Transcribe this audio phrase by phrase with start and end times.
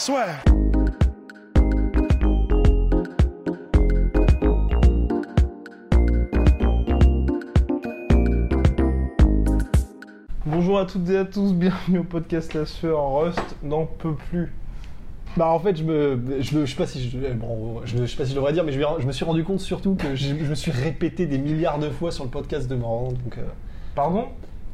[0.00, 0.40] Swear.
[10.46, 13.12] Bonjour à toutes et à tous, bienvenue au podcast La Sueur.
[13.20, 14.52] Rust n'en peut plus.
[15.36, 18.06] Bah en fait je me je, me- je sais pas si je, bon, je, je
[18.06, 20.34] sais pas si je devrais dire mais je, me suis rendu compte surtout que je,
[20.36, 23.42] je me suis répété des milliards de fois sur le podcast de Morand donc euh,
[23.94, 24.24] Pardon?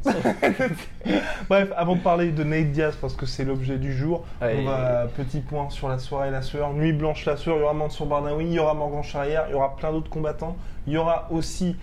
[1.49, 4.61] Bref, avant de parler de Nate Diaz, parce que c'est l'objet du jour, Allez.
[4.61, 6.73] on va petit point sur la soirée La Sueur.
[6.73, 9.53] Nuit blanche La Sueur, il y aura Mansour Barnaoui, il y aura Morgan Charrière, il
[9.53, 11.77] y aura plein d'autres combattants, il y aura aussi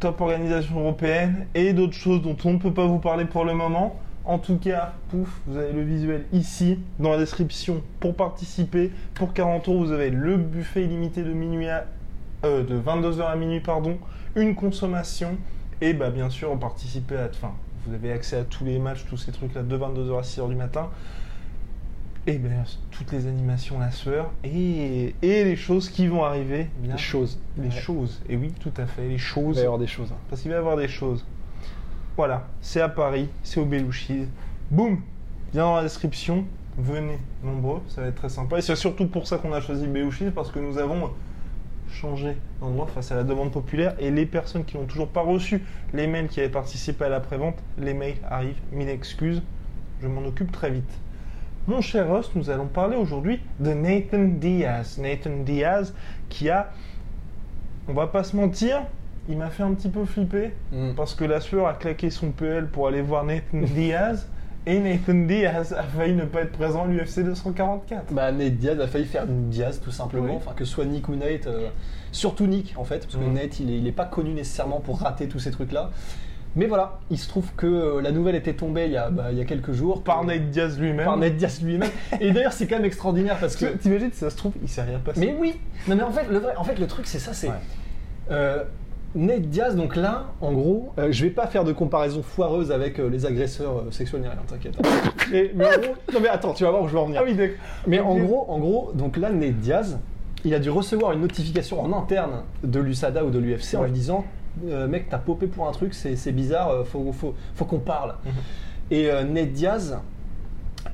[0.00, 3.54] top organisation européenne et d'autres choses dont on ne peut pas vous parler pour le
[3.54, 3.96] moment.
[4.24, 8.92] En tout cas, pouf, vous avez le visuel ici, dans la description, pour participer.
[9.14, 11.86] Pour 40 euros, vous avez le buffet illimité de minuit à...
[12.44, 13.98] euh, de 22h à minuit, pardon,
[14.36, 15.36] une consommation,
[15.82, 17.28] et bah bien sûr, participer à...
[17.30, 17.52] Enfin,
[17.86, 20.54] vous avez accès à tous les matchs, tous ces trucs-là, de 22h à 6h du
[20.54, 20.88] matin.
[22.28, 26.68] Et bien, toutes les animations La Sueur, et, et les choses qui vont arriver.
[26.78, 27.70] Bien, des choses Les Ouais.
[27.72, 29.56] choses, et oui, tout à fait, les il choses.
[29.56, 30.18] va y avoir des choses hein.
[30.30, 31.24] Parce qu'il va y avoir des choses.
[32.16, 34.26] Voilà, c'est à Paris, c'est au Belouchis.
[34.70, 35.00] Boum
[35.52, 36.44] Bien dans la description,
[36.78, 38.58] venez nombreux, ça va être très sympa.
[38.58, 41.10] Et c'est surtout pour ça qu'on a choisi Belouchis, parce que nous avons
[41.92, 43.94] changé d'endroit face à la demande populaire.
[43.98, 45.62] Et les personnes qui n'ont toujours pas reçu
[45.92, 49.42] les mails qui avaient participé à la prévente, les mails arrivent, mille excuses.
[50.00, 50.90] Je m'en occupe très vite.
[51.68, 54.98] Mon cher Ross, nous allons parler aujourd'hui de Nathan Diaz.
[54.98, 55.94] Nathan Diaz
[56.28, 56.72] qui a,
[57.86, 58.82] on va pas se mentir,
[59.28, 60.94] il m'a fait un petit peu flipper Mm.
[60.96, 64.28] parce que la sueur a claqué son PL pour aller voir Nathan Diaz
[64.66, 68.12] et Nathan Diaz a failli ne pas être présent à l'UFC 244.
[68.12, 70.32] Bah Nate Diaz a failli faire une Diaz tout simplement Oui.
[70.36, 71.68] enfin que ce soit Nick ou Nate euh,
[72.12, 73.32] surtout Nick en fait parce que Mm.
[73.34, 75.90] Nate il est, il est pas connu nécessairement pour rater tous ces trucs là
[76.54, 79.28] mais voilà il se trouve que euh, la nouvelle était tombée il y a, bah,
[79.32, 81.06] il y a quelques jours Par Nate Diaz lui-même.
[81.06, 81.90] par Nate Diaz lui-même
[82.20, 84.82] et d'ailleurs c'est quand même extraordinaire parce que t'imagines, si ça se trouve, il s'est
[84.82, 85.18] rien passé.
[85.20, 85.54] Mais oui
[85.88, 87.48] Non mais en fait le, vrai, en fait, le truc c'est ça, c'est...
[87.48, 87.54] Ouais.
[88.30, 88.62] Euh,
[89.14, 92.98] Nate Diaz, donc là, en gros, euh, je vais pas faire de comparaison foireuse avec
[92.98, 94.74] euh, les agresseurs euh, sexuels ni rien, t'inquiète.
[95.30, 97.20] mais, mais en gros, non mais attends, tu vas voir où je veux en venir.
[97.22, 97.56] Ah oui, d'accord.
[97.86, 99.98] Mais en gros, en gros, donc là, Nate Diaz,
[100.44, 103.86] il a dû recevoir une notification en interne de l'USADA ou de l'UFC en Ouais.
[103.88, 104.24] lui disant
[104.66, 107.78] euh, Mec, t'as popé pour un truc, c'est c'est bizarre, euh, faut, faut, faut qu'on
[107.80, 108.14] parle.
[108.24, 108.32] Mhm.
[108.90, 109.98] Et euh, Nate Diaz,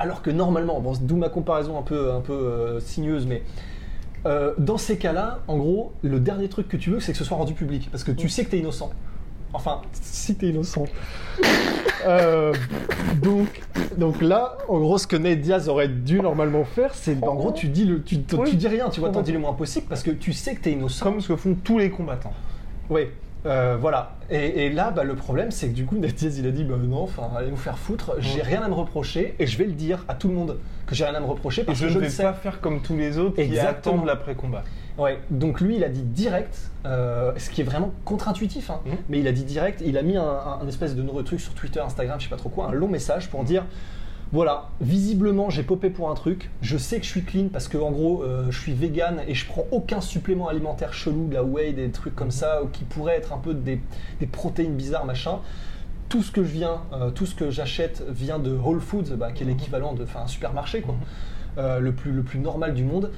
[0.00, 3.42] alors que normalement, bon, d'où ma comparaison un peu, un peu euh, sinueuse, mais
[4.26, 7.24] euh, dans ces cas-là, en gros, le dernier truc que tu veux, c'est que ce
[7.24, 8.90] soit rendu public, parce que tu sais que t'es innocent.
[9.52, 10.84] Enfin, si t'es innocent.
[12.06, 12.54] Euh,
[13.20, 13.48] donc,
[13.96, 17.50] donc là, en gros, ce que Nate Diaz aurait dû normalement faire, c'est en gros,
[17.50, 18.54] tu dis, le, tu, tu Oui.
[18.54, 20.70] dis rien, tu vois, t'en dis le moins possible, parce que tu sais que t'es
[20.72, 21.04] innocent.
[21.04, 22.32] Comme ce que font tous les combattants.
[22.88, 23.08] Oui,
[23.46, 24.16] euh, voilà.
[24.30, 26.64] Et, et là, bah, le problème, c'est que du coup, Nate Diaz, il a dit,
[26.64, 29.64] bah non, enfin, allez vous faire foutre, j'ai rien à me reprocher, et je vais
[29.64, 31.84] le dire à tout le monde que j'ai rien à me reprocher, Et parce je
[31.84, 32.22] que ne je vais le sais.
[32.22, 33.94] pas faire comme tous les autres qui Exactement.
[33.96, 34.64] attendent l'après-combat.
[34.98, 38.92] Ouais, donc lui, il a dit direct, euh, ce qui est vraiment contre-intuitif, hein, Mhm.
[39.08, 41.40] mais il a dit direct, il a mis un, un- un espèce de nouveau truc
[41.40, 43.64] sur Twitter, Instagram, je sais pas trop quoi, un long message pour dire
[44.30, 47.78] voilà, visiblement j'ai popé pour un truc, je sais que je suis clean parce que
[47.78, 51.42] en gros euh, je suis vegan et je prends aucun supplément alimentaire chelou, de la
[51.42, 53.80] whey, des trucs comme ça, ou qui pourraient être un peu des,
[54.20, 55.38] des protéines bizarres, machin.
[56.10, 59.32] Tout ce que je viens, euh, tout ce que j'achète vient de Whole Foods, bah,
[59.32, 60.94] qui est l'équivalent de un supermarché, quoi,
[61.56, 63.10] Euh, le, plus, le plus normal du monde.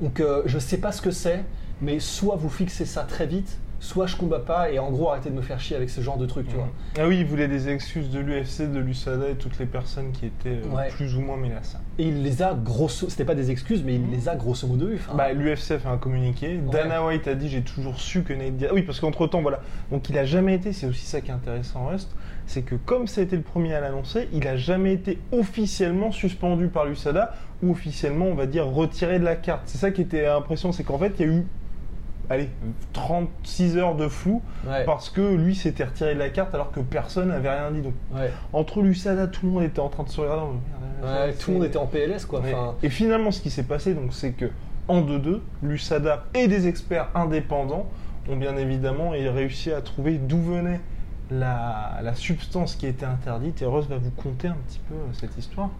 [0.00, 1.44] Donc je sais pas ce que c'est,
[1.80, 5.28] mais soit vous fixez ça très vite, soit je combats pas et en gros arrêtez
[5.28, 6.68] de me faire chier avec ce genre de truc, tu vois.
[6.98, 10.26] Ah oui, il voulait des excuses de l'UFC, de l'USADA et toutes les personnes qui
[10.26, 10.88] étaient euh, Ouais.
[10.88, 11.80] plus ou moins ça.
[11.98, 14.88] Et il les a grosso, c'était pas des excuses, mais il les a grosso modo
[14.88, 14.94] eu.
[14.94, 15.14] enfin.
[15.16, 16.58] Bah, l'UFC a fait un communiqué.
[16.70, 18.70] Dana White a dit j'ai toujours su que Nate Diaz.
[18.72, 19.60] Oui, parce qu'entre temps, voilà.
[19.90, 20.72] Donc il a jamais été.
[20.72, 22.14] C'est aussi ça qui est intéressant, Rust,
[22.46, 26.12] c'est que comme ça a été le premier à l'annoncer, il a jamais été officiellement
[26.12, 29.62] suspendu par l'USADA ou officiellement, on va dire, retiré de la carte.
[29.66, 31.46] C'est ça qui était impressionnant, c'est qu'en fait, il y a eu,
[32.32, 32.48] allez,
[32.92, 34.84] 36 heures de flou Ouais.
[34.84, 37.80] parce que lui s'était retiré de la carte alors que personne n'avait rien dit.
[37.82, 38.30] Donc Ouais.
[38.52, 40.42] entre l'USADA, tout le monde était en train de se regarder.
[41.02, 42.40] Ouais, tout le monde était en PLS quoi.
[42.40, 44.46] Enfin, Et finalement, ce qui s'est passé, donc, c'est que
[44.88, 47.86] en 2-2, l'USADA et des experts indépendants
[48.28, 50.80] ont bien évidemment réussi à trouver d'où venait
[51.30, 53.62] la, la substance qui été interdite.
[53.62, 55.70] Et Rose va vous conter un petit peu euh, cette histoire.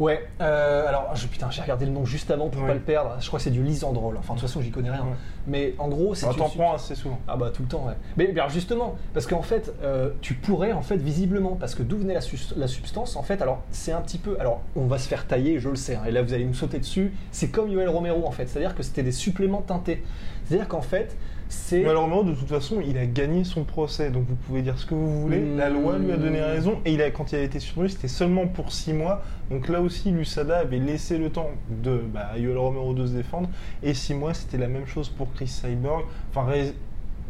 [0.00, 2.68] Ouais, euh, alors je, putain, j'ai regardé le nom juste avant pour Ouais.
[2.68, 3.16] pas le perdre.
[3.20, 4.16] Je crois que c'est du Lisandrol.
[4.16, 5.06] Enfin, de toute façon, j'y connais rien.
[5.46, 7.18] Mais en gros, c'est une t'en sub- prend assez souvent.
[7.28, 7.92] Ah bah tout le temps, ouais.
[8.16, 11.98] Mais, alors justement, parce qu'en fait, euh, tu pourrais en fait visiblement, parce que d'où
[11.98, 15.26] venait la substance, en fait, alors c'est un petit peu, alors on va se faire
[15.26, 17.88] tailler, je le sais, hein, et là vous allez me sauter dessus, c'est comme Yoel
[17.90, 20.02] Romero en fait, c'est-à-dire que c'était des suppléments teintés.
[20.46, 21.14] C'est-à-dire qu'en fait,
[21.50, 21.84] c'est...
[21.92, 24.94] Romero, de toute façon, il a gagné son procès, donc vous pouvez dire ce que
[24.94, 25.56] vous voulez.
[25.56, 28.08] La loi lui a donné raison, et il a, quand il a été suspendu, c'était
[28.08, 29.22] seulement pour 6 mois.
[29.50, 33.48] Donc là aussi, l'USADA avait laissé le temps de bah, Yoel Romero de se défendre,
[33.82, 36.04] et 6 mois, c'était la même chose pour Chris Cyborg.
[36.30, 36.46] Enfin,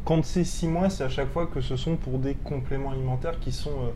[0.05, 3.41] quand c'est 6 mois, c'est à chaque fois que ce sont pour des compléments alimentaires
[3.41, 3.91] qui sont euh,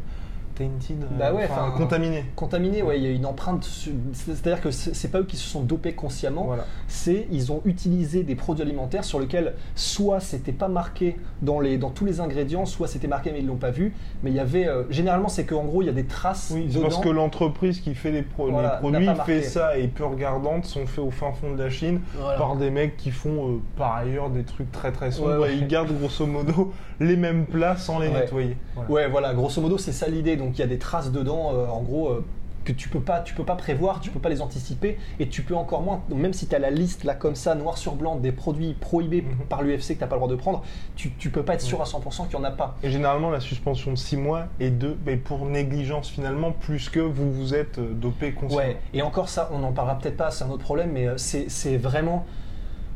[0.55, 2.25] tainted, euh, Bah ouais, enfin, contaminés.
[2.37, 3.69] Contaminé, ouais, il y a une empreinte.
[4.13, 6.65] C'est-à-dire que c'est pas eux qui se sont dopés consciemment, Voilà.
[6.89, 11.79] c'est ils ont utilisé des produits alimentaires sur lesquels soit c'était pas marqué dans, les,
[11.79, 13.95] dans tous les ingrédients, soit c'était marqué mais ils l'ont pas vu.
[14.23, 16.67] Mais il y avait euh, généralement c'est qu'en gros il y a des traces Oui,
[16.67, 16.83] dedans.
[16.83, 20.65] parce que l'entreprise qui fait les, pro- les Voilà, produits fait ça et peu regardantes
[20.65, 22.39] sont faits au fin fond de la Chine Voilà.
[22.39, 25.55] par des mecs qui font euh, par ailleurs des trucs très très sombres Ouais, ouais.
[25.55, 28.21] et ils gardent grosso modo les mêmes plats sans les Ouais.
[28.21, 28.57] nettoyer.
[28.89, 30.37] Ouais, voilà, grosso modo, c'est ça l'idée.
[30.45, 32.25] Donc il y a des traces dedans, euh, en gros, euh,
[32.65, 35.43] que tu peux pas, tu peux pas prévoir, tu peux pas les anticiper, et tu
[35.43, 38.17] peux encore moins, même si tu as la liste là comme ça, noir sur blanc,
[38.17, 39.47] des produits prohibés Mhm.
[39.51, 40.63] par l'UFC que t'as pas le droit de prendre,
[40.97, 42.77] tu, tu peux pas être sûr à 100% qu'il y en a pas.
[42.83, 47.01] Et généralement la suspension de 6 mois est de mais pour négligence finalement plus que
[47.01, 48.63] vous vous êtes euh, dopé consciemment.
[48.63, 51.51] Ouais, et encore ça, on en parlera peut-être pas, c'est un autre problème, mais c'est
[51.51, 52.25] c'est vraiment.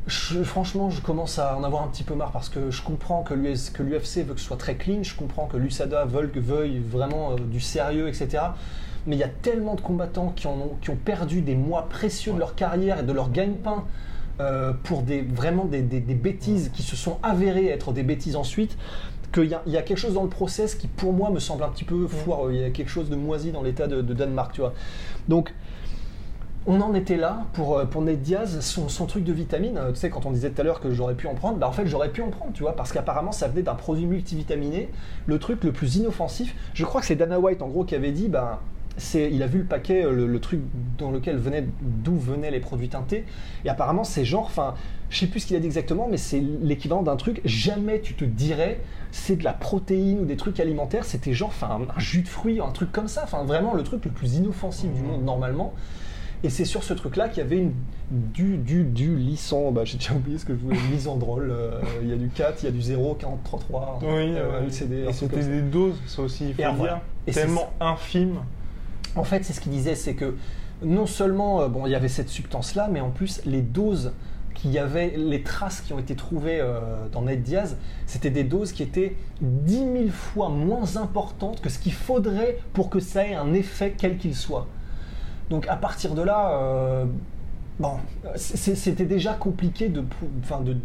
[0.08, 3.34] Franchement, je commence à en avoir un petit peu marre parce que je comprends que
[3.34, 7.60] l'UFC veut que ce soit très clean, je comprends que l'USADA veuille, vraiment euh, du
[7.60, 8.44] sérieux, etc.
[9.06, 12.55] Mais il y a tellement de combattants qui, ont, perdu des mois précieux de leur
[12.55, 13.84] carrière et de leur gagne-pain
[14.40, 18.76] euh, pour des, vraiment des, bêtises qui se sont avérées être des bêtises ensuite,
[19.32, 21.38] qu'il y, a- il y a quelque chose dans le process qui, pour moi, me
[21.38, 22.52] semble un petit peu foireux.
[22.52, 24.75] Il y a quelque chose de moisi dans l'état de, de Danemark, tu vois.
[25.28, 25.55] Donc,
[26.69, 29.79] on en était là pour, euh, Ned Diaz, son, truc de vitamine.
[29.79, 31.67] Euh, Tu sais, quand on disait tout à l'heure que j'aurais pu en prendre, bah
[31.67, 34.91] en fait, j'aurais pu en prendre, tu vois, parce qu'apparemment, ça venait d'un produit multivitaminé,
[35.26, 36.55] le truc le plus inoffensif.
[36.75, 38.61] Je crois que c'est Dana White, en gros, qui avait dit, bah,
[39.15, 40.61] il a vu le paquet, euh, le, le truc
[40.99, 43.25] dans lequel venait, d'où venaient les produits teintés,
[43.65, 44.75] et apparemment, c'est genre, enfin,
[45.09, 48.12] je sais plus ce qu'il a dit exactement, mais c'est l'équivalent d'un truc, jamais tu
[48.12, 48.81] te dirais,
[49.11, 52.61] c'est de la protéine ou des trucs alimentaires, c'était genre, enfin, un jus de fruits,
[52.61, 55.73] un truc comme ça, enfin, vraiment le truc le plus inoffensif du monde, normalement.
[56.44, 57.73] Et c'est sur ce truc-là qu'il y avait une,
[58.11, 62.08] du, du, du lysan, bah, j'ai déjà oublié ce que je voulais, lysandrol, euh, il
[62.08, 65.12] y a du 4, il y a du 0, 40, 33, Oui, euh, LCD, et
[65.12, 68.40] c'était des doses, ça aussi il faut Et dire, Et tellement infimes.
[69.17, 70.37] En fait, c'est ce qu'il disait, c'est que
[70.82, 74.12] non seulement euh, bon, il y avait cette substance-là, mais en plus les doses
[74.55, 76.81] qu'il y avait, les traces qui ont été trouvées euh,
[77.12, 77.76] dans Ned Diaz,
[78.06, 82.91] c'était des doses qui étaient 10 000 fois moins importantes que ce qu'il faudrait pour
[82.91, 84.67] que ça ait un effet quel qu'il soit.
[85.50, 87.05] Donc à partir de là, euh,
[87.79, 87.93] bon,
[88.37, 90.05] c'était déjà compliqué de,
[90.43, 90.77] enfin, de,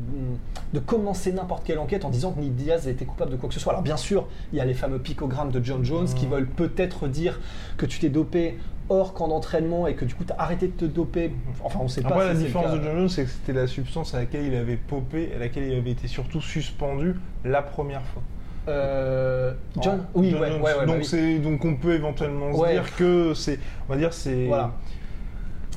[0.74, 3.56] de commencer n'importe quelle enquête en disant que Ned Diaz était coupable de quoi que
[3.56, 3.74] ce soit.
[3.74, 6.32] Alors bien sûr, il y a les fameux picogrammes de John Jones qui Mhm.
[6.32, 7.40] veulent peut-être dire
[7.78, 8.58] que tu t'es dopé
[8.90, 11.32] hors camp d'entraînement et que du coup tu as arrêté de te doper.
[11.64, 12.10] Enfin, on sait pas.
[12.10, 14.78] Après, la différence de John Jones, c'est que c'était la substance à laquelle il avait
[14.78, 18.22] popé, à laquelle il avait été surtout suspendu la première fois.
[18.70, 19.43] Euh,
[19.82, 20.62] John, oui, John ouais, Jones.
[20.62, 21.40] ouais, ouais, bah donc, oui.
[21.40, 23.60] donc on peut éventuellement se dire que c'est,
[23.90, 24.72] on va dire c'est, Voilà.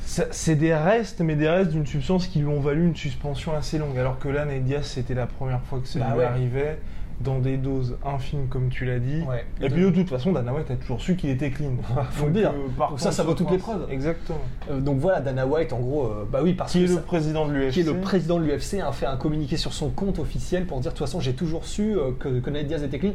[0.04, 3.78] c'est des restes, mais des restes d'une substance qui lui ont valu une suspension assez
[3.78, 3.98] longue.
[3.98, 6.78] Alors que là, Ned c'était la première fois que ça Bah lui arrivait
[7.22, 9.22] dans des doses infimes, comme tu l'as dit.
[9.62, 11.70] Et puis de toute façon, Dana White a toujours su qu'il était clean.
[12.10, 12.50] Faut le Donc, dire.
[12.50, 13.86] euh, par Donc ça, ça vaut toutes les preuves.
[13.90, 14.36] Exactement.
[14.70, 16.94] Euh, donc voilà, Dana White, en gros, euh, bah oui, parce Qui que est ça-
[16.96, 19.72] le président de l'UFC qui est le président de l'UFC, a fait un communiqué sur
[19.72, 22.82] son compte officiel pour dire de toute façon j'ai toujours su que, que Ned Diaz
[22.84, 23.12] était clean.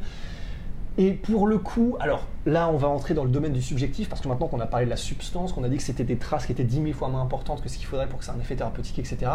[0.97, 4.21] Et pour le coup, alors là on va entrer dans le domaine du subjectif parce
[4.21, 6.45] que maintenant qu'on a parlé de la substance, qu'on a dit que c'était des traces
[6.45, 8.39] qui étaient 10 000 fois moins importantes que ce qu'il faudrait pour que ait un
[8.39, 9.31] effet thérapeutique, etc.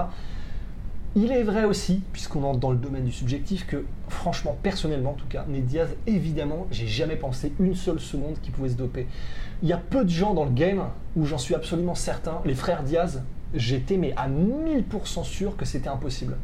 [1.19, 5.15] Il est vrai aussi, puisqu'on entre dans le domaine du subjectif, que franchement, personnellement en
[5.15, 9.07] tout cas, Ned Diaz, évidemment, j'ai jamais pensé une seule seconde qu'il pouvait se doper.
[9.63, 10.85] Il y a peu de gens dans le game
[11.17, 12.43] où j'en suis absolument certain.
[12.45, 13.23] Les frères Diaz,
[13.55, 16.37] j'étais mais à 1000% sûr que c'était impossible.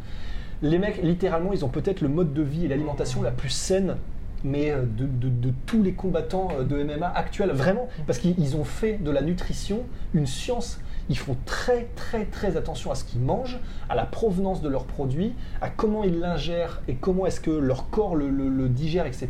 [0.62, 3.96] Les mecs, littéralement, ils ont peut-être le mode de vie et l'alimentation la plus saine
[4.44, 8.64] mais euh, de, tous les combattants euh, de MMA actuels, vraiment, parce qu'ils ils ont
[8.64, 9.80] fait de la nutrition
[10.14, 10.80] une science.
[11.08, 13.58] Ils font très très très attention à ce qu'ils mangent,
[13.88, 17.90] à la provenance de leurs produits, à comment ils l'ingèrent et comment est-ce que leur
[17.90, 19.28] corps le, digère, etc.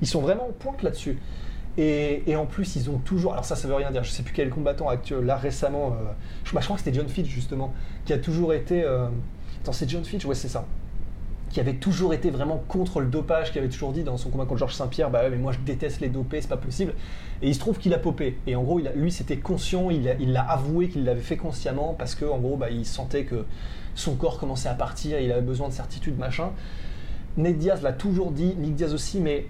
[0.00, 1.18] Ils sont vraiment en pointe là-dessus.
[1.78, 3.32] Et, en plus, ils ont toujours.
[3.32, 4.04] Alors, ça, ça veut rien dire.
[4.04, 5.92] Je sais plus quel combattant actuel, là récemment.
[5.92, 6.12] euh,
[6.44, 7.72] je, bah, je crois que c'était John Fitch, justement,
[8.04, 8.84] qui a toujours été.
[8.84, 10.24] Attends, c'est John Fitch?
[10.24, 10.66] Ouais, c'est ça.
[11.50, 14.44] Qui avait toujours été vraiment contre le dopage, qui avait toujours dit dans son combat
[14.44, 16.94] contre Georges Saint-Pierre, bah mais moi je déteste les dopés, c'est pas possible.
[17.42, 18.38] Et il se trouve qu'il a popé.
[18.46, 22.24] Et en gros, lui, c'était conscient, il l'a avoué qu'il l'avait fait consciemment parce que
[22.24, 23.44] en gros, bah, il sentait que
[23.94, 26.50] son corps commençait à partir, il avait besoin de certitude, machin.
[27.36, 29.46] Ned Diaz l'a toujours dit, Nick Diaz aussi, mais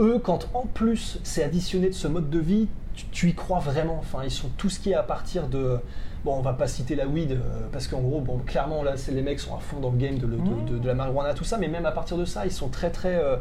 [0.00, 2.68] eux, quand en plus c'est additionné de ce mode de vie,
[3.12, 3.98] tu, y crois vraiment.
[3.98, 5.78] Enfin, ils sont tout ce qui est à partir de.
[6.24, 7.36] Bon, on va pas citer la weed, euh,
[7.70, 10.86] parce qu'en gros, bon, clairement, là, les mecs sont à fond dans le game de,
[10.86, 13.16] la marijuana, tout ça, mais même à partir de ça, ils sont très, très.
[13.16, 13.36] euh,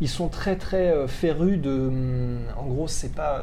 [0.00, 3.40] ils sont très très euh, férus de hum, en gros c'est pas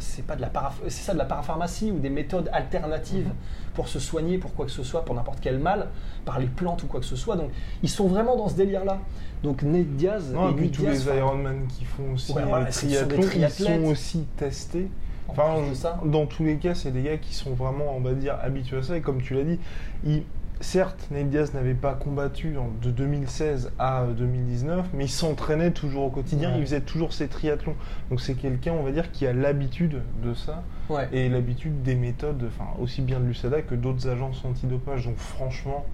[0.00, 3.28] c'est pas de la para- c'est ça de la parapharmacie ou des méthodes alternatives
[3.74, 5.88] pour se soigner pour quoi que ce soit pour n'importe quel mal
[6.24, 7.50] par les plantes ou quoi que ce soit donc
[7.82, 8.98] ils sont vraiment dans ce délire là
[9.42, 12.48] donc Ned Diaz Non, et puis tous Diaz, les Ironman qui font aussi Ouais, les
[12.48, 14.88] voilà, triathlons, ils sont aussi testés.
[15.28, 18.12] en Enfin, ça dans tous les cas, c'est des gars qui sont vraiment, on va
[18.12, 18.96] dire, habitués à ça.
[18.96, 19.58] Et comme tu l'as dit,
[20.04, 20.24] ils-
[20.60, 26.04] certes, Nate Diaz n'avait pas combattu de 2016 à euh, 2019, mais il s'entraînait toujours
[26.04, 26.58] au quotidien, Ouais.
[26.58, 27.74] il faisait toujours ses triathlons.
[28.10, 31.94] Donc c'est quelqu'un, on va dire, qui a l'habitude de ça ouais et l'habitude des
[31.94, 35.06] méthodes, enfin aussi bien de l'USADA que d'autres agences antidopage.
[35.06, 35.84] Donc franchement,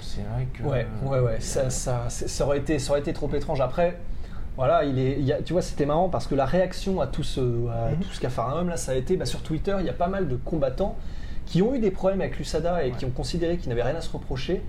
[0.00, 0.62] c'est vrai que.
[0.62, 1.40] Ouais, ouais, ouais.
[1.40, 3.60] Ça, ça, ça aurait été, ça aurait été trop étrange.
[3.60, 3.98] Après,
[4.56, 7.22] voilà, il est, il a- tu vois, c'était marrant parce que la réaction à tout
[7.22, 7.96] ce, à Mhm.
[8.02, 9.74] tout ce qu'a fait un homme là, ça a été bah, sur Twitter.
[9.80, 10.96] Il y a pas mal de combattants
[11.46, 14.00] qui ont eu des problèmes avec l'USADA et qui ont considéré qu'ils n'avaient rien à
[14.00, 14.62] se reprocher,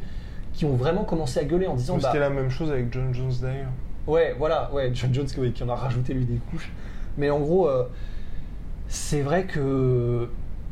[0.53, 3.13] qui ont vraiment commencé à gueuler en disant, bah, C'était la même chose avec John
[3.13, 3.72] Jones d'ailleurs.
[4.08, 6.72] Ouais, voilà, ouais, John Jones qui en a rajouté lui des couches.
[7.17, 7.86] Mais en gros, euh,
[8.88, 10.29] c'est vrai que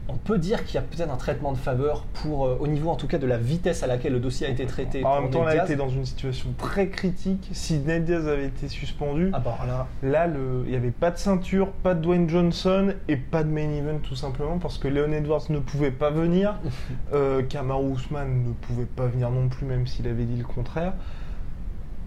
[0.10, 2.90] on peut dire qu'il y a peut-être un traitement de faveur pour, euh, au niveau
[2.90, 5.04] en tout cas de la vitesse à laquelle le dossier a été traité.
[5.06, 5.66] En même temps, là, il Diaz.
[5.72, 7.50] était dans une situation très critique.
[7.54, 11.12] Si Ned Diaz avait été suspendu, Ah bah là, là, le- il n'y avait pas
[11.12, 14.88] de ceinture, pas de Dwayne Johnson et pas de main event tout simplement parce que
[14.88, 16.56] Leon Edwards ne pouvait pas venir,
[17.14, 20.94] euh, Kamaru Usman ne pouvait pas venir non plus, même s'il avait dit le contraire.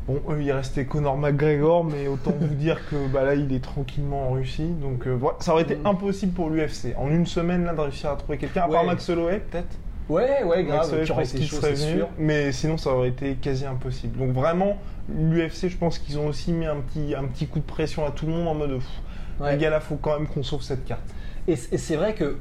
[0.08, 3.62] Bon, eux, il restait Conor McGregor, mais autant vous dire que bah, là, il est
[3.62, 4.68] tranquillement en Russie.
[4.80, 5.86] Donc, euh, voilà, ça aurait été Mm.
[5.86, 6.94] impossible pour l'UFC.
[6.96, 8.84] En une semaine, là, de réussir à trouver quelqu'un, à part.
[8.84, 9.76] Max Holloway, peut-être.
[10.08, 13.66] Ouais, ouais, grave, Holloway, je pense qu'il serait venu, mais sinon ça aurait été quasi
[13.66, 14.16] impossible.
[14.16, 14.78] Donc vraiment,
[15.12, 18.12] l'UFC, je pense qu'ils ont aussi mis un petit, un petit coup de pression à
[18.12, 18.86] tout le monde en mode pff,
[19.40, 19.52] Ouais.
[19.52, 21.02] les gars là, faut quand même qu'on sauve cette carte.
[21.48, 22.36] Et c'est vrai que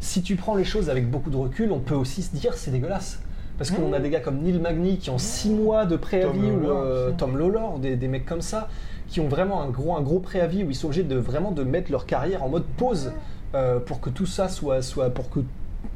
[0.00, 2.70] si tu prends les choses avec beaucoup de recul, on peut aussi se dire c'est
[2.70, 3.20] dégueulasse.
[3.58, 3.94] Parce qu'on Mmh.
[3.94, 7.10] a des gars comme Neil Magny qui ont 6 mois de préavis, Tom ou euh.
[7.18, 8.68] Tom Lawlor, des, des mecs comme ça,
[9.08, 11.64] qui ont vraiment un gros, un gros préavis où ils sont obligés de vraiment de
[11.64, 13.12] mettre leur carrière en mode pause
[13.54, 15.40] euh, pour que tout ça soit, soit pour que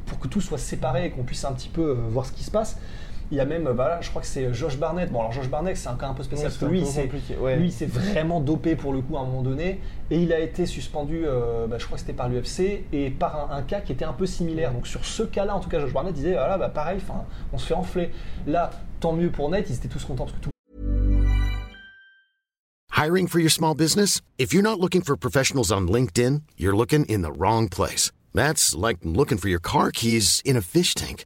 [0.05, 2.43] pour que tout soit séparé et qu'on puisse un petit peu euh, voir ce qui
[2.43, 2.77] se passe.
[3.33, 5.11] Il y a même, bah là, je crois que c'est Josh Barnett.
[5.11, 6.81] Bon, alors Josh Barnett, c'est un cas un peu spécial Ouais, parce que c'est lui,
[6.81, 7.55] peu il s'est- compliqué, ouais.
[7.57, 9.79] lui, il s'est vraiment dopé pour le coup à un moment donné,
[10.11, 13.51] et il a été suspendu, euh, bah, je crois que c'était par l'UFC, et par
[13.51, 14.71] un, un cas qui était un peu similaire.
[14.71, 17.57] Donc sur ce cas-là, en tout cas, Josh Barnett disait, voilà, bah, pareil, 'fin, on
[17.57, 18.11] se fait enfler.
[18.45, 20.49] Là, tant mieux pour Nate, ils étaient tous contents parce que tout
[22.95, 24.21] Hiring for your small business?
[24.37, 28.11] If you're not looking for professionals on LinkedIn, you're looking in the wrong place.
[28.35, 31.25] That's like looking for your car keys in a fish tank.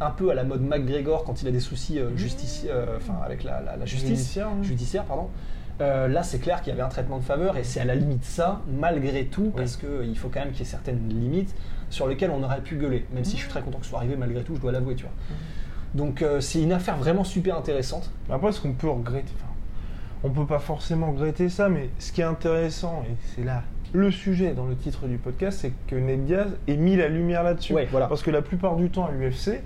[0.00, 3.14] un peu à la mode McGregor quand il a des soucis euh, justici- euh, enfin,
[3.24, 4.08] avec la, la- la justice.
[4.08, 5.28] Judiciaire, judiciaire, pardon.
[5.80, 7.94] Euh, là, c'est clair qu'il y avait un traitement de faveur et c'est à la
[7.94, 11.54] limite ça, malgré tout, parce qu'il faut quand même qu'il y ait certaines limites
[11.90, 13.06] sur lesquelles on aurait pu gueuler.
[13.14, 14.94] Même si je suis très content que ce soit arrivé, malgré tout, je dois l'avouer,
[14.96, 15.12] tu vois.
[15.94, 18.10] Donc, euh, c'est une affaire vraiment super intéressante.
[18.28, 19.32] Après, ce qu'on peut regretter,
[20.24, 23.62] on peut pas forcément regretter ça, mais ce qui est intéressant, et c'est là
[23.94, 27.42] le sujet dans le titre du podcast, c'est que Ned Diaz ait mis la lumière
[27.42, 27.72] là-dessus.
[27.72, 28.06] Ouais, voilà.
[28.06, 29.62] Parce que la plupart du temps à l'UFC,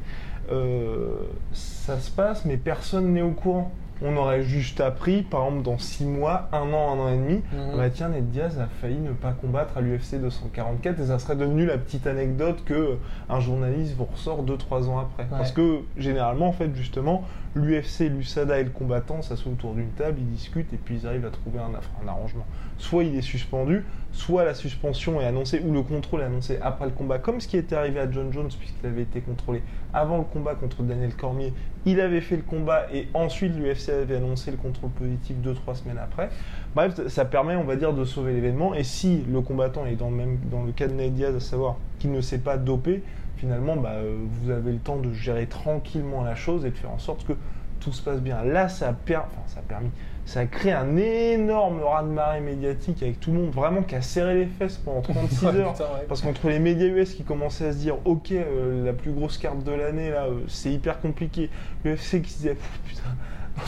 [0.52, 1.16] euh,
[1.52, 3.73] ça se passe, mais personne n'est au courant.
[4.04, 7.35] On aurait juste appris, par exemple, dans 6 mois, un an, un an et demi,
[7.52, 7.76] Mhm.
[7.76, 11.37] bah tiens, Ned Diaz a failli ne pas combattre à l'UFC 244 et ça serait
[11.37, 12.97] devenu la petite anecdote que
[13.28, 15.23] un journaliste vous ressort 2-3 ans après.
[15.25, 15.28] Ouais.
[15.38, 17.23] Parce que généralement, en fait, justement,
[17.54, 21.26] l'UFC, l'USADA et le combattant s'assoient autour d'une table, ils discutent et puis ils arrivent
[21.26, 22.47] à trouver un, arrangement.
[22.78, 26.87] Soit il est suspendu, soit la suspension est annoncée ou le contrôle est annoncé après
[26.87, 30.18] le combat, comme ce qui était arrivé à John Jones puisqu'il avait été contrôlé avant
[30.18, 31.52] le combat contre Daniel Cormier.
[31.85, 35.99] Il avait fait le combat et ensuite l'UFC avait annoncé le contrôle positif 2-3 semaines
[35.99, 36.30] après.
[36.75, 38.75] Bref, ça permet, on va dire, de sauver l'événement.
[38.75, 41.40] Et si le combattant est dans le, même, dans le cas de Ned Diaz, à
[41.40, 43.02] savoir qu'il ne s'est pas dopé,
[43.42, 46.92] finalement, bah, euh, vous avez le temps de gérer tranquillement la chose et de faire
[46.92, 47.32] en sorte que
[47.80, 48.44] tout se passe bien.
[48.44, 49.90] Là, ça a, per- enfin, ça a permis,
[50.25, 54.37] ça a créé un énorme raz-de-marée médiatique avec tout le monde vraiment qui a serré
[54.37, 55.72] les fesses pendant 36 Ouais, heures.
[55.72, 56.04] putain, ouais.
[56.08, 59.38] Parce qu'entre les médias US qui commençaient à se dire ok euh, la plus grosse
[59.38, 61.50] carte de l'année là euh, c'est hyper compliqué,
[61.84, 62.56] l'UFC qui se disait
[62.87, 63.02] putain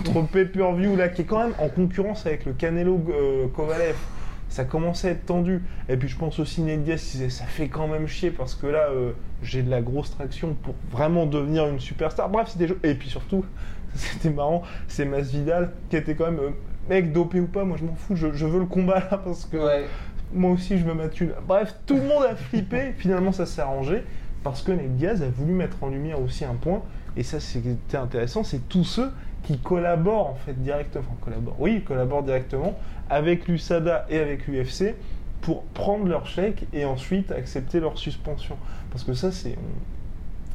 [0.14, 3.96] notre pay-per-view là qui est quand même en concurrence avec le Canelo euh, Kovalev
[4.54, 7.88] ça commençait à être tendu et puis je pense aussi Ned Diaz ça fait quand
[7.88, 9.10] même chier parce que là euh,
[9.42, 13.44] j'ai de la grosse traction pour vraiment devenir une superstar bref c'était et puis surtout
[13.94, 16.50] c'était marrant c'est Masvidal qui était quand même euh,
[16.88, 19.44] mec dopé ou pas moi je m'en fous je, je veux le combat là parce
[19.44, 19.86] que Ouais.
[20.32, 21.32] moi aussi je me mets une.
[21.48, 22.92] Bref, tout le monde a flippé.
[22.96, 24.02] Finalement, ça s'est arrangé
[24.44, 26.82] parce que Ned Diaz a voulu mettre en lumière aussi un point.
[27.16, 28.42] Et ça, c'était intéressant.
[28.44, 29.10] C'est tous ceux
[29.44, 31.04] qui collaborent en fait directement.
[31.06, 31.56] Enfin, collaborent.
[31.60, 32.76] Oui, ils collaborent directement
[33.10, 34.94] avec l'USADA et avec l'UFC
[35.40, 38.56] pour prendre leur chèque et ensuite accepter leur suspension.
[38.90, 39.56] Parce que ça, c'est.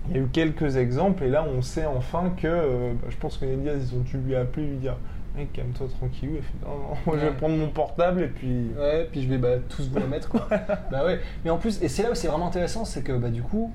[0.09, 2.47] Il y a eu quelques exemples et là, on sait enfin que.
[2.47, 4.97] euh, bah, je pense que Ned Diaz, ils ont dû lui appeler, lui dire.
[5.35, 6.37] Mec, calme-toi tranquillou.
[6.37, 8.71] Il fait non, non, moi je vais prendre mon portable et puis.
[8.77, 10.47] Ouais, puis je vais bah, tous vous la mettre quoi.
[10.91, 11.19] bah ouais.
[11.45, 13.71] Mais en plus, et c'est là où c'est vraiment intéressant, c'est que bah du coup,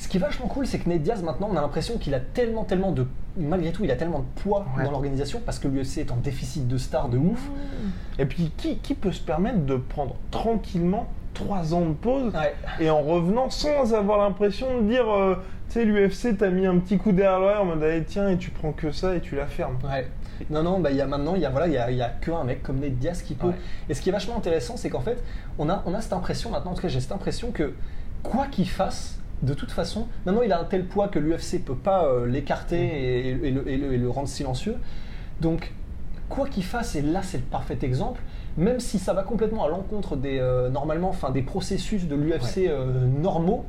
[0.00, 2.20] ce qui est vachement cool, c'est que Ned Diaz maintenant, on a l'impression qu'il a
[2.20, 4.84] tellement, tellement de, malgré tout, il a tellement de poids Ouais.
[4.84, 7.50] dans l'organisation parce que l'UFC est en déficit de stars de ouf.
[8.18, 12.54] Et puis, qui, qui peut se permettre de prendre tranquillement trois ans de pause Ouais.
[12.80, 15.34] et en revenant sans avoir l'impression de dire, euh,
[15.68, 18.38] tu sais, l'UFC t'a mis un petit coup derrière l'oreille en mode, allez, tiens, et
[18.38, 19.76] tu prends que ça et tu la fermes.
[19.84, 20.08] Ouais.
[20.48, 22.00] Non, non, bah, il y a maintenant, il y a, voilà, il y a, y
[22.00, 23.48] a mec comme Ned Diaz qui peut.
[23.48, 23.54] Ouais.
[23.90, 25.22] Et ce qui est vachement intéressant, c'est qu'en fait,
[25.58, 27.74] on a, on a cette impression maintenant, en tout cas, j'ai cette impression que
[28.22, 31.74] quoi qu'il fasse, de toute façon, maintenant il a un tel poids que l'UFC peut
[31.74, 34.76] pas euh, l'écarter et, et le, et le- et le rendre silencieux.
[35.40, 35.72] Donc,
[36.28, 38.20] quoi qu'il fasse, et là c'est le parfait exemple,
[38.56, 42.66] même si ça va complètement à l'encontre des, euh, normalement, enfin, des processus de l'UFC
[42.68, 43.64] euh, normaux,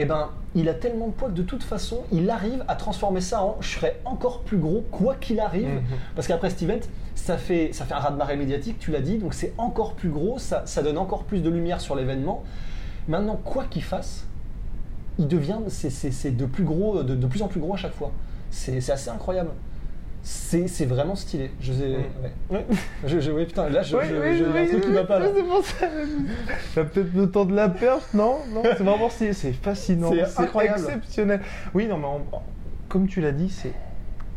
[0.00, 3.20] eh ben, il a tellement de poids que de toute façon, il arrive à transformer
[3.20, 5.66] ça en je serai encore plus gros quoi qu'il arrive.
[5.66, 5.82] Mhm.
[6.14, 6.78] Parce qu'après cet event,
[7.16, 10.38] ça fait, ça fait un raz-de-marée médiatique, tu l'as dit, donc c'est encore plus gros,
[10.38, 12.44] ça, ça donne encore plus de lumière sur l'événement.
[13.08, 14.27] Maintenant, quoi qu'il fasse,
[15.18, 17.76] il devient, c'est- c'est c'est de, plus gros, de, de plus en plus gros à
[17.76, 18.12] chaque fois.
[18.50, 19.50] C'est c'est assez incroyable.
[20.22, 21.50] C'est c'est vraiment stylé.
[21.60, 21.92] Je sais, Mm.
[21.92, 22.32] ouais.
[22.58, 22.66] Ouais.
[23.06, 25.04] Je, je- oui, putain, là, je, Oui, je- oui, un oui, truc qui oui, va
[25.04, 25.26] pas là.
[25.34, 25.86] C'est pour ça.
[26.74, 28.38] T'as peut-être le temps de la perche, non?
[28.52, 30.78] Non, c'est vraiment stylé, c'est fascinant, C'est incroyable.
[30.80, 31.40] exceptionnel.
[31.74, 32.42] Oui, non, mais en-
[32.88, 33.72] comme tu l'as dit, c'est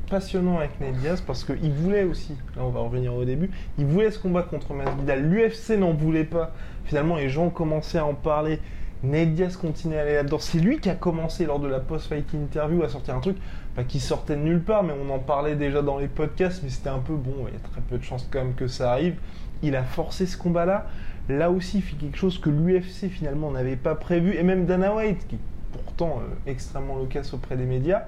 [0.10, 3.86] passionnant avec Ned Diaz parce qu'il voulait aussi, là on va revenir au début, il
[3.86, 5.22] voulait ce combat contre Masvidal.
[5.24, 6.54] L'UFC n'en voulait pas.
[6.86, 8.60] Finalement, les gens commençaient à en parler.
[9.04, 10.38] Ned Diaz continuait à aller là-dedans.
[10.40, 13.38] C'est lui qui a commencé lors de la post-fight interview à sortir un truc
[13.76, 16.70] bah, qui sortait de nulle part, mais on en parlait déjà dans les podcasts, mais
[16.70, 18.92] c'était un peu bon, il y a très peu de chances quand même que ça
[18.92, 19.16] arrive.
[19.64, 20.88] Il a forcé ce combat-là.
[21.30, 24.94] Là aussi, il fait quelque chose que l'UFC finalement n'avait pas prévu, et même Dana
[24.96, 25.40] White, qui est
[25.72, 28.04] pourtant euh, extrêmement loquace auprès des médias,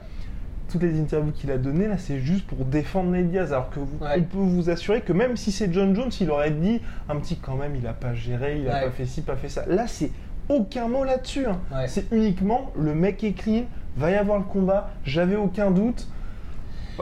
[0.70, 3.54] toutes les interviews qu'il a données, là, c'est juste pour défendre Ned Diaz.
[3.54, 4.16] Alors que vous- Ouais.
[4.18, 7.38] on peut vous assurer que même si c'est John Jones, il aurait dit un petit
[7.38, 8.86] quand même, il a pas géré, il a Ouais.
[8.86, 9.66] pas fait ci, pas fait ça.
[9.68, 10.12] Là, c'est
[10.50, 11.46] aucun mot là-dessus.
[11.46, 11.60] hein.
[11.72, 11.88] Ouais.
[11.88, 13.64] C'est uniquement le mec clean,
[13.98, 16.08] va y avoir le combat, j'avais aucun doute.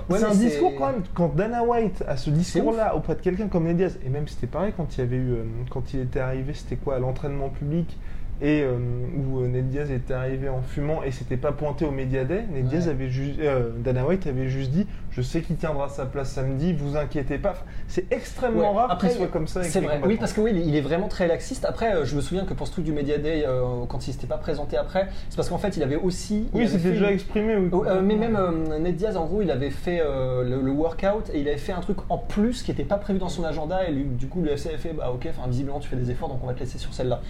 [0.09, 1.03] Ouais, c'est un discours quand même.
[1.13, 4.47] Quand Dana White a ce discours-là auprès de quelqu'un comme Ned Diaz, et même c'était
[4.47, 7.49] pareil quand il y avait eu, euh, quand il était arrivé, c'était quoi, à l'entraînement
[7.49, 7.97] public
[8.41, 8.75] et euh,
[9.17, 12.43] où euh, Ned Diaz était arrivé en fumant et c'était pas pointé au Media Day.
[12.51, 16.05] Ned Diaz avait juste, euh, Dana White avait juste dit, je sais qu'il tiendra sa
[16.05, 17.51] place samedi, vous inquiétez pas.
[17.51, 18.77] Enfin, c'est extrêmement Ouais.
[18.81, 19.61] rare qu'il soit comme ça.
[19.63, 21.65] C'est vrai, oui, parce que oui, il est vraiment très laxiste.
[21.65, 23.45] Après, euh, je me souviens que pour ce truc du Media Day,
[23.89, 26.47] quand il s'était pas présenté après, c'est parce qu'en fait, il avait aussi.
[26.53, 27.55] il Oui, fait déjà une- exprimé.
[27.55, 28.37] Oui, Oh, mais même
[28.79, 31.81] Ned Diaz, en gros, il avait fait le, le workout et il avait fait un
[31.81, 33.87] truc en plus qui n'était pas prévu dans son agenda.
[33.87, 36.29] Et lui- du coup, le FC avait fait Bah, ok, visiblement, tu fais des efforts,
[36.29, 37.21] donc on va te laisser sur celle-là.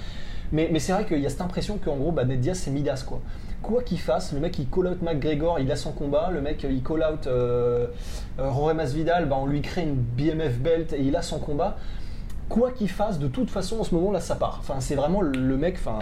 [0.51, 2.71] Mais, mais c'est vrai qu'il y a cette impression qu'en gros, bah, Ned Diaz, c'est
[2.71, 3.21] Midas, quoi.
[3.61, 6.29] Quoi qu'il fasse, le mec, il call out McGregor, il a son combat.
[6.31, 7.87] Le mec, il call out euh,
[8.39, 11.77] euh, Masvidal, bah, on lui crée une BMF belt et il a son combat.
[12.49, 14.57] Quoi qu'il fasse, de toute façon, en ce moment-là, ça part.
[14.59, 15.99] Enfin, c'est vraiment le le mec, enfin,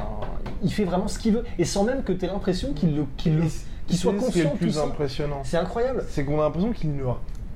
[0.64, 1.44] il fait vraiment ce qu'il veut.
[1.60, 3.60] Et sans même que tu aies l'impression qu'il le, qu'il le- soit
[3.90, 5.42] c'est ce qui est conscient le de tout plus impressionnant.
[5.44, 6.06] C'est incroyable.
[6.10, 7.04] C'est qu'on a l'impression qu'il ne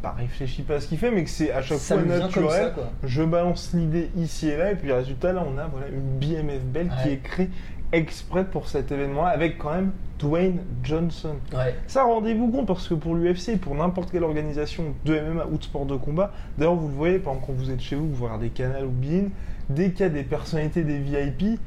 [0.03, 2.73] pas réfléchit pas à ce qu'il fait, mais que c'est à chaque Ça fois naturel.
[2.75, 6.19] ça, je balance l'idée ici et là, et puis résultat, là, on a voilà, une
[6.19, 7.49] BMF belle qui est créée
[7.93, 11.35] exprès pour cet événement-là, avec quand même Dwayne Johnson.
[11.53, 11.75] Ouais.
[11.87, 15.63] Ça, rendez-vous compte, parce que pour l'UFC, pour n'importe quelle organisation de MMA ou de
[15.63, 18.25] sport de combat, d'ailleurs, vous le voyez, par exemple, quand vous êtes chez vous, vous
[18.25, 19.29] regardez Canal ou Bein,
[19.69, 21.59] dès qu'il y a des personnalités, des VIP,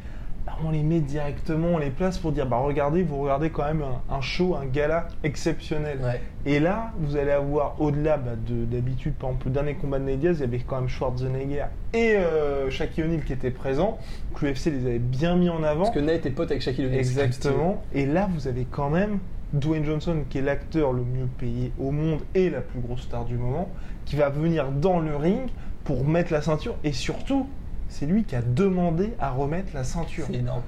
[0.46, 3.64] bah, on les met directement, on les place pour dire, bah regardez, vous regardez quand
[3.64, 5.98] même un, un show, un gala exceptionnel.
[6.02, 6.20] Ouais.
[6.46, 10.04] Et là, vous allez avoir, au-delà bah, de- d'habitude, par exemple, le dernier combat de
[10.04, 13.98] Ned Diaz, il y avait quand même Schwarzenegger et euh, Shaquille O'Neal qui étaient présents.
[14.30, 15.84] Donc l'UFC les avait bien mis en avant.
[15.84, 16.98] Parce que Nate est pote avec Shaquille O'Neal.
[17.00, 17.82] Exactement.
[17.92, 19.18] Et là, vous avez quand même
[19.52, 23.24] Dwayne Johnson, qui est l'acteur le mieux payé au monde et la plus grosse star
[23.24, 23.68] du moment,
[24.04, 25.48] qui va venir dans le ring
[25.84, 26.74] pour mettre la ceinture.
[26.84, 27.46] Et surtout,
[27.88, 30.26] c'est lui qui a demandé à remettre la ceinture.
[30.30, 30.62] C'est énorme.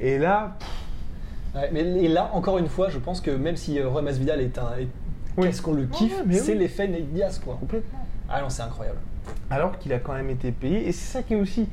[0.00, 0.56] Et là,
[1.54, 4.40] Ouais, mais et là, encore une fois, je pense que même si euh, Roy Masvidal
[4.40, 4.70] est un.
[4.78, 4.86] est-
[5.36, 5.46] Oui.
[5.48, 6.58] Qu'est-ce qu'on le kiffe, Ouais, c'est oui.
[6.58, 7.56] l'effet Nate Diaz, quoi.
[7.58, 7.98] complètement.
[8.28, 8.98] Ah non, c'est incroyable.
[9.50, 10.86] Alors qu'il a quand même été payé.
[10.88, 11.66] Et c'est ça qui est aussi.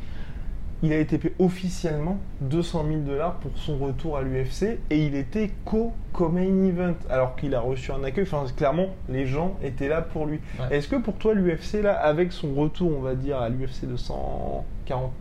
[0.83, 5.15] Il a été payé officiellement 200 000 dollars pour son retour à l'UFC et il
[5.15, 8.25] était co-main event alors qu'il a reçu un accueil.
[8.31, 10.39] Enfin, clairement, les gens étaient là pour lui.
[10.59, 10.77] Ouais.
[10.77, 15.11] Est-ce que pour toi, l'UFC, là, avec son retour, on va dire, à l'UFC 240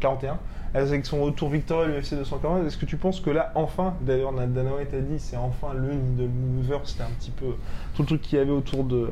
[0.00, 0.38] 41,
[0.74, 4.32] avec son retour victorieux à l'UFC 240, est-ce que tu penses que là, enfin, d'ailleurs,
[4.32, 7.54] Dana White a dit, c'est enfin le needle mover, c'était un petit peu
[7.94, 9.10] tout le truc qu'il y avait autour de,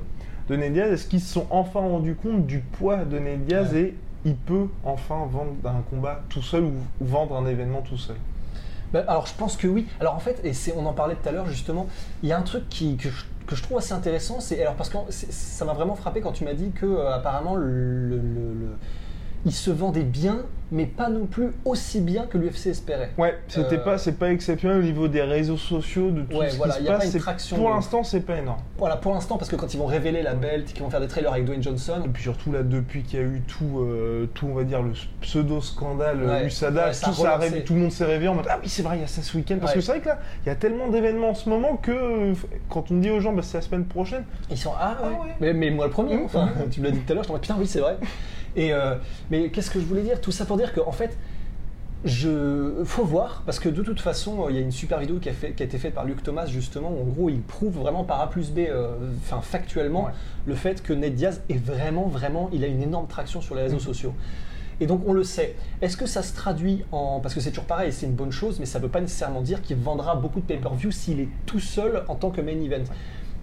[0.49, 3.73] de Ned Diaz, est-ce qu'ils se sont enfin rendus compte du poids de Ned Diaz
[3.73, 3.81] Ouais.
[3.81, 8.17] et il peut enfin vendre un combat tout seul ou, vendre un événement tout seul
[8.93, 9.87] Bah, alors je pense que oui.
[10.01, 11.87] Alors en fait, et on en parlait tout à l'heure justement,
[12.23, 14.91] il y a un truc que, je, que je trouve assez intéressant, c'est alors parce
[14.91, 18.21] que ça m'a vraiment frappé quand tu m'as dit que euh, apparemment le-
[19.44, 20.38] il se vendait bien,
[20.70, 23.11] mais pas non plus aussi bien que l'UFC espérait.
[23.18, 26.48] Ouais, c'était Euh, pas, c'est pas exceptionnel au niveau des réseaux sociaux, de tout Ouais,
[26.50, 27.05] ce voilà, qui y se pas passe.
[27.07, 28.61] une c'est- traction Pour de- l'instant, c'est pas énorme.
[28.78, 31.09] Voilà, pour l'instant, parce que quand ils vont révéler la belt, qu'ils vont faire des
[31.09, 34.26] trailers avec Dwayne Johnson, Et puis surtout là, depuis qu'il y a eu tout, euh,
[34.33, 37.74] tout on va dire le pseudo scandale Ouais, USADA, ouais, ça a tout, ça tout
[37.74, 39.37] le monde s'est réveillé en mode ah oui c'est vrai il y a ça ce
[39.37, 41.76] week-end parce que c'est vrai que là il y a tellement d'événements en ce moment
[41.76, 42.35] que euh,
[42.68, 45.09] quand on dit aux gens bah, c'est la semaine prochaine, Ils sont ah ouais.
[45.18, 45.33] Ah ouais.
[45.40, 46.16] Mais, mais moi le premier.
[46.16, 46.24] Mmh.
[46.24, 47.24] Enfin, tu me l'as dit tout à l'heure.
[47.24, 47.96] Je t'en putain oui c'est vrai.
[48.57, 48.95] Et euh,
[49.31, 50.21] mais qu'est-ce que je voulais dire?
[50.21, 51.17] Tout ça pour dire qu'en fait,
[52.05, 55.29] je faut voir parce que de toute façon, il y a une super vidéo qui
[55.29, 56.91] a, fait, qui a été faite par Luc Thomas justement.
[56.91, 58.95] Où en gros, il prouve vraiment par A plus B, euh,
[59.43, 60.12] factuellement, Ouais.
[60.47, 63.62] le fait que Ned Diaz est vraiment, vraiment, il a une énorme traction sur les
[63.62, 63.81] réseaux Mhm.
[63.83, 64.15] sociaux.
[64.81, 65.55] Et donc on le sait.
[65.81, 67.21] Est-ce que ça se traduit en...
[67.21, 69.41] Parce que c'est toujours pareil, c'est une bonne chose, mais ça ne veut pas nécessairement
[69.41, 72.83] dire qu'il vendra beaucoup de pay-per-view s'il est tout seul en tant que main event.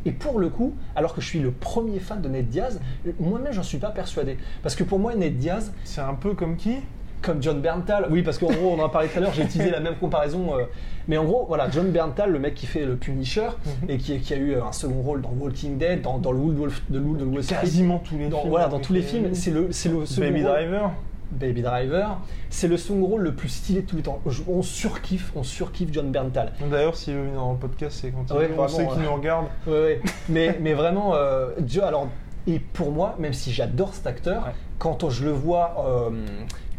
[0.06, 2.80] Et pour le coup, alors que je suis le premier fan de Ned Diaz,
[3.20, 4.38] moi-même j'en suis pas persuadé.
[4.64, 6.76] Parce que pour moi, Ned Diaz, c'est un peu comme qui?
[7.22, 9.44] comme John Berntal, oui, parce qu'en gros, on en a parlé tout à l'heure, j'ai
[9.44, 10.56] utilisé la même comparaison.
[10.58, 10.64] euh,
[11.10, 13.50] mais en gros, voilà, John Berntal, le mec qui fait le Punisher,
[13.84, 13.90] Mhm.
[13.90, 16.82] et qui, qui a eu un second rôle dans Walking Dead, dans, dans le Wolf,
[16.90, 18.50] de Wood de Street, Quasiment tous les dans, films.
[18.52, 20.92] voilà, dans tous les les- films, c'est le, c'est le second Baby rôle- Driver.
[21.32, 22.18] Baby Driver,
[22.50, 24.20] c'est le second rôle le plus stylé de tous les temps.
[24.26, 26.54] Je- On surkiffe, on surkiffe John Berntal.
[26.70, 28.60] D'ailleurs s'il veut venir dans le podcast c'est quand il Ouais, veut.
[28.60, 29.46] on sait qu'il nous regarde.
[29.68, 30.02] Ouais, ouais.
[30.30, 32.08] Mais, mais vraiment, euh, Joe, alors,
[32.48, 34.48] et pour moi, même si j'adore cet acteur,
[34.80, 36.10] quand tout vois euh,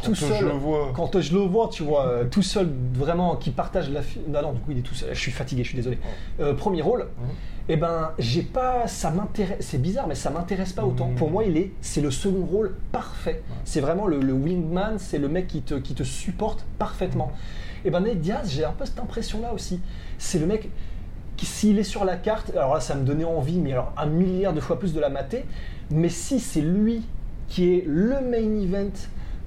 [0.03, 0.93] tout Quand seul, je le vois.
[0.95, 4.03] quand je le vois, tu vois, euh, tout seul, vraiment, qui partage la.
[4.03, 5.11] fi- Non, non, du coup, il est tout seul.
[5.15, 5.99] Je suis fatigué, je suis désolé.
[6.41, 7.07] Euh, premier rôle.
[7.69, 9.59] Et ben, j'ai pas, ça m'intéresse.
[9.61, 11.09] C'est bizarre, mais ça m'intéresse pas autant.
[11.09, 11.15] Mhm.
[11.15, 13.43] Pour moi, il est, c'est le second rôle parfait.
[13.65, 17.31] C'est vraiment le, le wingman, c'est le mec qui te, qui te supporte parfaitement.
[17.85, 19.81] Et ben, Ned Diaz, j'ai un peu cette impression-là aussi.
[20.19, 20.69] C'est le mec
[21.43, 24.53] s'il est sur la carte, alors là, ça me donnait envie, mais alors un milliard
[24.53, 25.47] de fois plus de la mater.
[25.91, 27.03] Mais si c'est lui
[27.49, 28.91] qui est le main event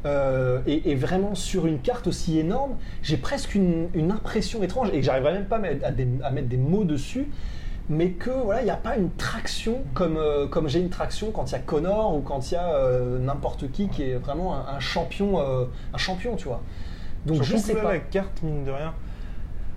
[0.06, 4.90] euh, et, et vraiment sur une carte aussi énorme, j'ai presque une, une impression étrange
[4.94, 7.28] et que j'arriverai même pas à mettre, des- à mettre des mots dessus,
[7.90, 11.32] mais que voilà, il n'y a pas une traction comme, euh, comme j'ai une traction
[11.32, 14.16] quand il y a Connor ou quand il y a euh, n'importe qui qui est
[14.16, 16.62] vraiment un, un champion, un champion, tu vois.
[17.26, 17.94] Donc je que sais pas.
[17.94, 18.94] la carte, mine de rien,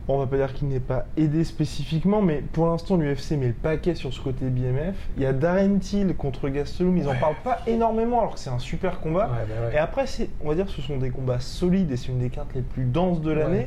[0.09, 3.53] on va pas dire qu'il n'est pas aidé spécifiquement, mais pour l'instant, l'UFC met le
[3.53, 4.95] paquet sur ce côté BMF.
[5.17, 7.19] Il y a Darren Till contre Gastelum, ils en Ouais.
[7.19, 9.25] parlent pas énormément alors que c'est un super combat.
[9.27, 9.75] Ouais, bah ouais.
[9.75, 10.05] Et après,
[10.45, 12.85] on va dire, ce sont des combats solides et c'est une des cartes les plus
[12.85, 13.65] denses de l'année.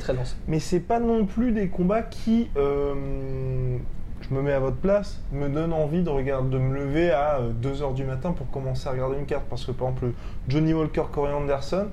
[0.48, 3.76] Mais c'est pas non plus des combats qui, euh,
[4.22, 7.40] je me mets à votre place, me donnent envie de regarder, de me lever à
[7.62, 9.44] 2h du matin pour commencer à regarder une carte.
[9.50, 10.14] Parce que par exemple, le
[10.48, 11.88] Johnny Walker, Corey Anderson,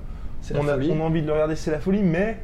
[0.54, 2.38] a, on a envie de le regarder, c'est la folie, mais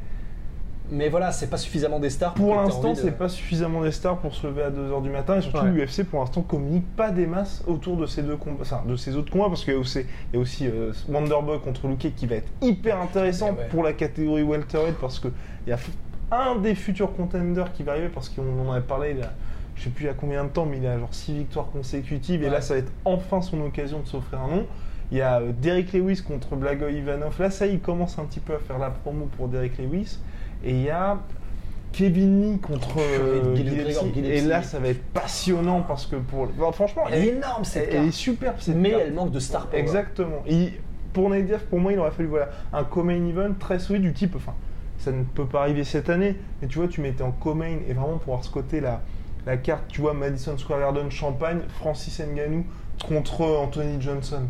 [0.90, 2.34] Mais voilà, c'est pas suffisamment des stars.
[2.34, 5.08] pour t'aies l'instant, de- c'est pas suffisamment des stars pour se lever à 2h du
[5.08, 5.38] matin.
[5.38, 5.70] Et surtout, Ouais.
[5.70, 9.16] l'UFC pour l'instant communique pas des masses autour de ces deux combats, enfin, de ces
[9.16, 10.00] autres combats, parce qu'il y a aussi,
[10.32, 13.66] il y a aussi euh, Wonderboy contre Luke qui va être hyper intéressant ouais.
[13.70, 15.28] pour la catégorie welterweight parce que
[15.66, 15.78] il y a
[16.30, 19.14] un des futurs contenders qui va arriver parce qu'on en avait parlé.
[19.16, 19.32] Il a,
[19.76, 21.70] je sais plus il y a combien de temps, mais il a genre 6 victoires
[21.72, 24.66] consécutives et là, ça va être enfin son occasion de s'offrir un nom.
[25.10, 27.40] Il y a euh, Derek Lewis contre Blago Ivanov.
[27.40, 30.18] Là, ça, il commence un petit peu à faire la promo pour Derek Lewis.
[30.64, 31.18] Et il y a
[31.92, 34.20] Kevin Lee contre euh, Gillespie.
[34.24, 36.48] Et là, ça va être passionnant parce que pour.
[36.58, 38.02] Enfin, franchement, Elle est énorme cette elle, carte.
[38.02, 39.02] elle est superbe cette mais carte.
[39.06, 39.80] elle manque de star power.
[39.80, 40.42] Exactement.
[40.46, 40.72] Et
[41.12, 44.34] pour Nadir, pour moi, il aurait fallu voilà, un co-main event très solide du type.
[44.36, 44.54] Enfin,
[44.98, 47.92] ça ne peut pas arriver cette année, mais tu vois, tu mettais en co-main et
[47.92, 49.02] vraiment pour avoir ce côté la,
[49.46, 52.64] la carte, tu vois, Madison Square Garden, Champagne, Francis Ngannou
[53.06, 54.42] contre Anthony Johnson.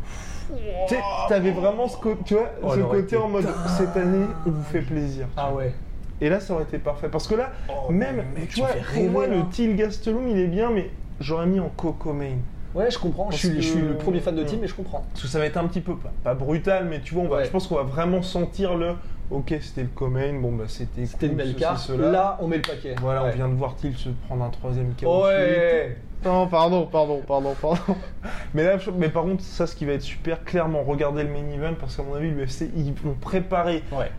[0.88, 4.50] Tu sais, t'avais vraiment ce, tu vois, Oh, ce côté en mode cette année, on
[4.50, 5.26] vous fait plaisir.
[5.36, 5.74] Ah ouais.
[6.20, 7.08] Et là, ça aurait été parfait.
[7.08, 9.42] Parce que là, Oh, même, mec, tu tu vois, pour moi, le.
[9.52, 12.36] Teal Gastelum, il est bien, mais j'aurais mis en Coco Main.
[12.74, 13.30] Ouais, je comprends.
[13.30, 15.04] Je suis, je suis que- le premier fan de team, mais je comprends.
[15.10, 17.28] Parce que ça va être un petit peu, pas, pas brutal, mais tu vois, on
[17.28, 17.44] va, Ouais.
[17.44, 18.94] je pense qu'on va vraiment sentir le.
[19.30, 21.06] Ok, c'était le Comain, bon bah c'était.
[21.06, 21.88] C'était cool, une belle carte.
[21.90, 22.94] Là, on met le paquet.
[23.00, 23.30] Voilà, Ouais.
[23.32, 25.24] on vient de voir Thiel se prendre un troisième KO.
[25.24, 25.96] Ouais.
[26.24, 27.78] Non, pardon, pardon, pardon, pardon.
[28.54, 31.28] mais là, je- mais par contre, ça, ce qui va être super, clairement, regardez le
[31.30, 34.10] main event parce qu'à mon avis, l'UFC, ils vont préparer Ouais.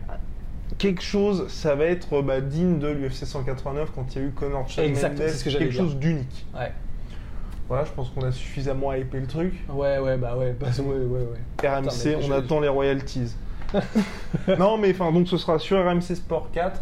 [0.78, 1.48] Quelque chose.
[1.48, 4.88] Ça va être bah, digne de l'UFC 189 quand il y a eu Conor Chael
[4.88, 5.84] Exactement, Mendes, c'est ce que j'allais quelque dire.
[5.84, 6.46] chose d'unique.
[6.54, 6.72] Ouais.
[7.68, 9.54] Voilà, je pense qu'on a suffisamment hypé le truc.
[9.68, 11.26] Ouais, ouais, bah ouais, bah, ouais, ouais,
[11.64, 11.68] ouais.
[11.68, 13.32] RMC, on attend les royalties.
[14.58, 16.80] non, mais enfin, donc ce sera sur RMC Sport 4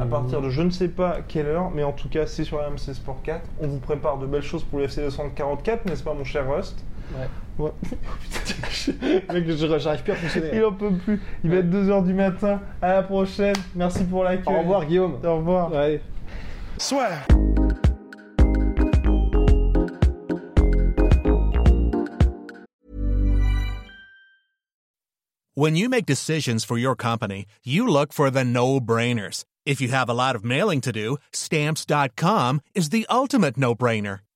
[0.00, 0.10] à Mhm.
[0.10, 2.94] partir de je ne sais pas quelle heure, mais en tout cas, c'est sur RMC
[2.94, 3.42] Sport 4.
[3.60, 6.84] On vous prépare de belles choses pour l'UFC 244, n'est-ce pas, mon cher Rust?
[7.12, 7.28] Ouais.
[7.58, 7.70] Ouais.
[9.32, 10.50] Mec, je- j'arrive plus à fonctionner.
[10.54, 11.20] Il en peut plus.
[11.44, 12.60] Il va être 2h du matin.
[12.82, 13.54] À la prochaine.
[13.74, 14.54] Merci pour l'accueil.
[14.54, 15.18] Au revoir, Guillaume.
[15.24, 15.70] Au revoir.
[15.72, 16.00] Ouais.
[16.78, 17.10] Soit.
[25.54, 29.44] When you make decisions for your company, you look for the no brainers.
[29.64, 34.18] If you have a lot of mailing to do, stamps.com is the ultimate no brainer.